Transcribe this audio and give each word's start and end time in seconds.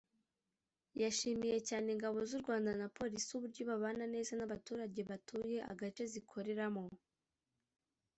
yashimiye 1.03 1.57
cyane 1.69 1.87
Ingabo 1.95 2.17
z’u 2.29 2.39
Rwanda 2.43 2.71
na 2.79 2.87
Polisi 2.97 3.29
uburyo 3.37 3.61
babana 3.69 4.05
neza 4.13 4.31
n’abaturage 4.35 4.99
batuye 5.09 5.57
agace 5.71 6.03
zikoreramo 6.13 6.83